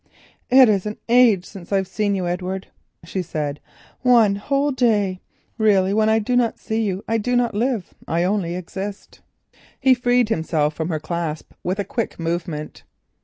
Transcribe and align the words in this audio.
"It 0.49 0.67
is 0.67 0.87
an 0.87 0.97
age 1.07 1.45
since 1.45 1.71
I 1.71 1.75
have 1.75 1.87
seen 1.87 2.15
you, 2.15 2.25
Edward," 2.25 2.65
she 3.05 3.21
said, 3.21 3.59
"one 4.01 4.35
whole 4.37 4.71
day. 4.71 5.19
Really, 5.59 5.93
when 5.93 6.09
I 6.09 6.17
do 6.17 6.35
not 6.35 6.57
see 6.57 6.81
you, 6.81 7.03
I 7.07 7.19
do 7.19 7.35
not 7.35 7.53
live, 7.53 7.93
I 8.07 8.23
only 8.23 8.55
exist." 8.55 9.21
He 9.79 9.93
freed 9.93 10.29
himself 10.29 10.73
from 10.73 10.89
her 10.89 10.99
clasp 10.99 11.51
with 11.63 11.77
a 11.77 11.83
quick 11.85 12.17
movement. 12.19 12.81